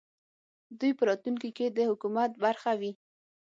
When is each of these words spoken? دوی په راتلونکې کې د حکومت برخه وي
دوی 0.79 0.91
په 0.97 1.03
راتلونکې 1.09 1.49
کې 1.57 1.65
د 1.77 1.79
حکومت 1.89 2.31
برخه 2.43 2.71
وي 2.79 2.91